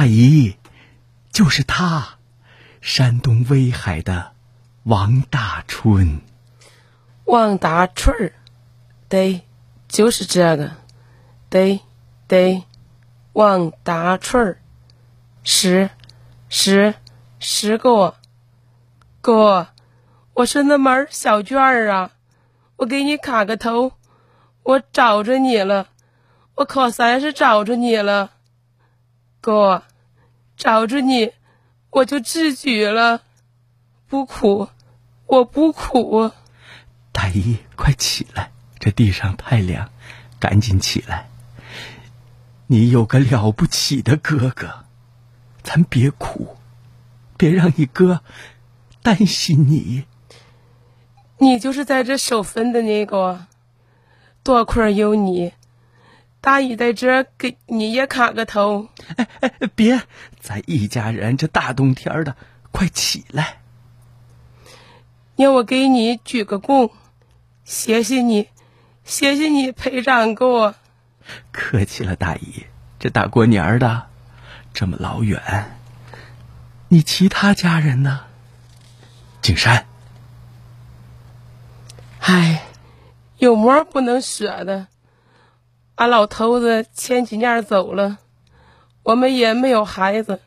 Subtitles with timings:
[0.00, 0.56] 大姨，
[1.30, 2.16] 就是他，
[2.80, 4.32] 山东威海的
[4.84, 6.22] 王大春。
[7.26, 8.32] 王大春儿，
[9.10, 9.42] 对，
[9.88, 10.70] 就是这个，
[11.50, 11.80] 对，
[12.26, 12.62] 对，
[13.34, 14.62] 王大春儿，
[15.44, 15.90] 是，
[16.48, 16.94] 是，
[17.38, 18.14] 是哥，
[19.20, 19.68] 哥，
[20.32, 22.12] 我是那门小娟儿啊，
[22.76, 23.92] 我给你卡个头，
[24.62, 25.88] 我找着你了，
[26.54, 28.30] 我可算是找着你了，
[29.40, 29.82] 哥，
[30.56, 31.32] 找着你，
[31.90, 33.22] 我就自举了，
[34.06, 34.68] 不苦，
[35.26, 36.30] 我不苦。
[37.12, 38.52] 大姨，快起来！
[38.78, 39.90] 这地上太凉，
[40.38, 41.28] 赶紧起来。
[42.66, 44.84] 你有个了不起的哥哥，
[45.62, 46.56] 咱别哭，
[47.36, 48.22] 别让你哥
[49.02, 50.04] 担心你。
[51.38, 53.46] 你就是在这守坟的那个，
[54.42, 55.52] 多亏有你，
[56.40, 58.88] 大姨在这给你也卡个头。
[59.16, 60.02] 哎哎，别！
[60.40, 62.36] 咱一家人这大冬天的，
[62.70, 63.60] 快起来！
[65.36, 66.90] 要我给你鞠个躬。
[67.64, 68.48] 谢谢你，
[69.04, 70.74] 谢谢你陪着俺过。
[71.52, 72.64] 客气了，大姨。
[72.98, 74.08] 这大过年的，
[74.74, 75.76] 这么老远，
[76.88, 78.24] 你其他家人呢？
[79.40, 79.86] 景山。
[82.18, 82.62] 唉，
[83.38, 84.88] 有么不能说的？
[86.00, 88.16] 俺老头子前几年走了，
[89.02, 90.40] 我们也没有孩子。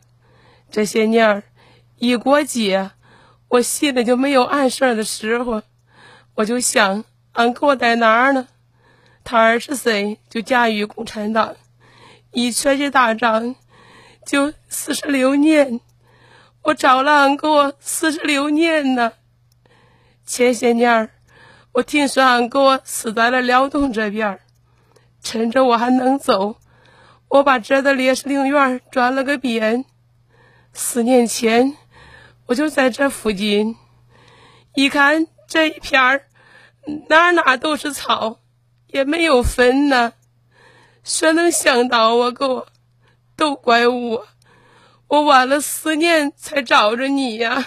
[0.68, 1.44] 这些年
[1.96, 2.90] 一过节，
[3.46, 5.62] 我心里就没有安生的时候，
[6.34, 7.04] 我就想。
[7.34, 8.48] 俺哥在哪儿呢？
[9.22, 11.54] 他二十岁就加入共产党，
[12.32, 13.54] 一全去打仗
[14.26, 15.80] 就四十六年。
[16.62, 19.12] 我找了俺哥四十六年呢。
[20.26, 21.10] 前些年儿，
[21.70, 24.40] 我听说俺哥死在了辽东这边儿，
[25.24, 26.56] 趁着我还能走，
[27.28, 29.86] 我把这的烈士陵园转了个遍。
[30.72, 31.76] 四年前，
[32.46, 33.74] 我就在这附近，
[34.74, 36.26] 一看这一片儿。
[37.08, 38.38] 哪哪都是草，
[38.86, 40.12] 也没有坟呢。
[41.02, 42.66] 谁能想到我哥？
[43.36, 44.26] 都怪我，
[45.08, 47.66] 我晚了四年才找着你呀！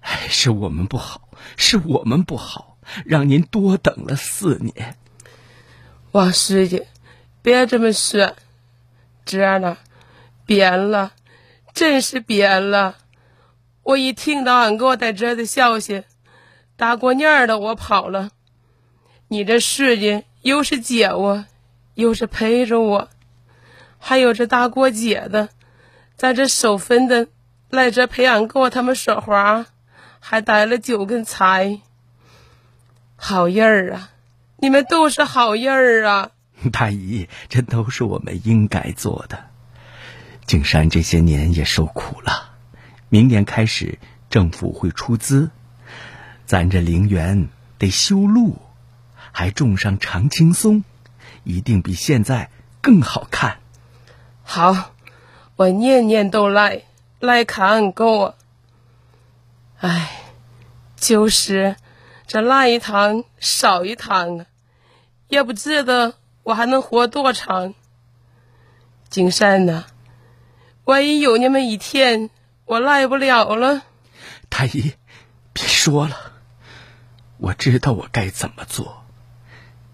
[0.00, 2.76] 哎，是我们不好，是我们不好，
[3.06, 4.98] 让您多等了四年。
[6.12, 6.82] 王书记，
[7.40, 8.36] 别这么说，
[9.24, 9.78] 这儿呢，
[10.44, 11.12] 变了，
[11.72, 12.96] 真是变了。
[13.82, 16.04] 我一听到俺哥在这的消息，
[16.76, 18.30] 大过年的我跑了。
[19.28, 21.46] 你这时间又是接我，
[21.94, 23.08] 又是陪着我，
[23.98, 25.48] 还有这大过节的，
[26.14, 27.28] 在这守坟的
[27.70, 29.64] 来这陪俺哥他们说话，
[30.20, 31.80] 还带了酒跟菜。
[33.16, 34.10] 好人儿啊，
[34.62, 36.30] 你们都是好意儿啊！
[36.70, 39.46] 大姨，这都是我们应该做的。
[40.46, 42.54] 景山这些年也受苦了，
[43.08, 43.98] 明年开始
[44.30, 45.50] 政府会出资，
[46.46, 48.56] 咱这陵园得修路。
[49.32, 50.84] 还种上常青松，
[51.42, 52.50] 一定比现在
[52.80, 53.58] 更好看。
[54.44, 54.92] 好，
[55.56, 56.82] 我年年都来
[57.18, 58.34] 来看够啊。
[59.80, 60.20] 哎，
[60.94, 61.74] 就是
[62.28, 64.46] 这来一趟少一趟啊，
[65.32, 66.12] 也不知道
[66.42, 67.72] 我还能活多长。
[69.08, 69.84] 金山呐，
[70.84, 72.28] 万一有那么一天
[72.66, 73.80] 我赖不了了，
[74.50, 74.92] 太医，
[75.54, 76.34] 别说了，
[77.38, 79.04] 我知道我该怎么做。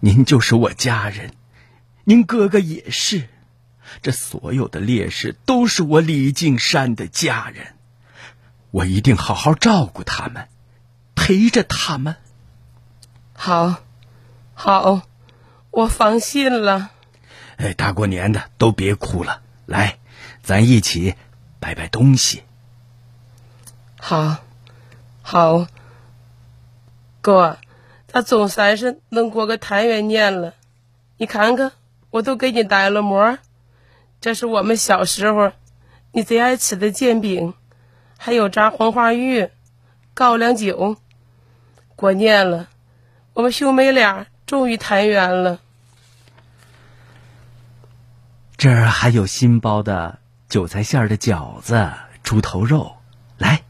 [0.01, 1.31] 您就是我家人，
[2.03, 3.29] 您哥哥也是，
[4.01, 7.75] 这所有的烈士都是我李敬山的家人，
[8.71, 10.49] 我一定好好照顾他们，
[11.15, 12.17] 陪着他们。
[13.33, 13.77] 好，
[14.53, 15.01] 好，
[15.71, 16.91] 我放心了。
[17.57, 19.97] 哎，大过年的都别哭了，来，
[20.41, 21.15] 咱一起
[21.59, 22.43] 摆摆东西。
[23.99, 24.37] 好，
[25.21, 25.67] 好，
[27.21, 27.57] 哥。
[28.11, 30.55] 咱总算是能过个团圆年了，
[31.17, 31.73] 你看看，
[32.09, 33.37] 我都给你带了馍，
[34.19, 35.51] 这是我们小时候
[36.11, 37.53] 你最爱吃的煎饼，
[38.17, 39.49] 还有炸黄花鱼、
[40.15, 40.97] 高粱酒。
[41.95, 42.67] 过年了，
[43.33, 45.59] 我们兄妹俩终于团圆了。
[48.57, 50.17] 这儿还有新包的
[50.47, 51.91] 韭菜馅的饺子、
[52.23, 52.95] 猪头肉，
[53.37, 53.61] 来，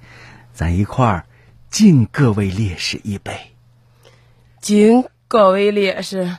[0.53, 1.25] 咱一块儿
[1.69, 3.53] 敬各位烈士一杯。
[4.61, 6.37] 敬各位烈士。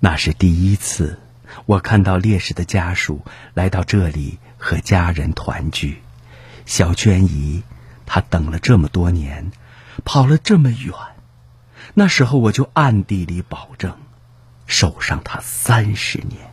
[0.00, 1.20] 那是第一次，
[1.66, 3.20] 我看到烈士的家属
[3.54, 6.02] 来到这里和家人团聚。
[6.66, 7.62] 小娟姨，
[8.06, 9.52] 她等了这么多年，
[10.04, 10.92] 跑了这么远，
[11.94, 13.96] 那时候我就暗地里保证，
[14.66, 16.52] 守上她三十年。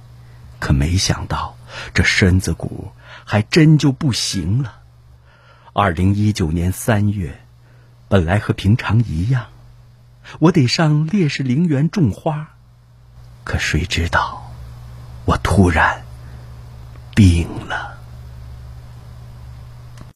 [0.60, 1.56] 可没想到，
[1.94, 2.92] 这身子骨
[3.24, 4.82] 还真就不行了。
[5.72, 7.40] 二零一九年三月，
[8.10, 9.46] 本来和平常一样，
[10.40, 12.56] 我得上烈士陵园种花，
[13.46, 14.52] 可谁知道，
[15.26, 16.04] 我突然
[17.16, 17.89] 病了。